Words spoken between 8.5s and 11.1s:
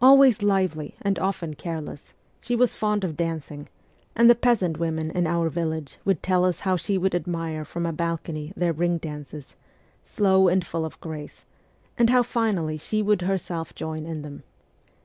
their ring dances slow and full of